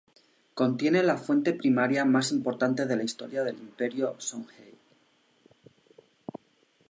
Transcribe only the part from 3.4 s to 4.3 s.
del Imperio